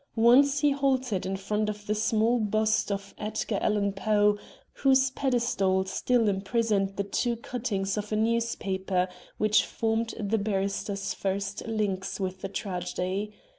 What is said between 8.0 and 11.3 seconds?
a newspaper which formed the barrister's